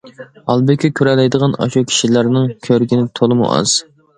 [0.51, 3.77] ھالبۇكى، كۆرەلەيدىغان ئاشۇ كىشىلەرنىڭ كۆرگىنى تولىمۇ ئاز.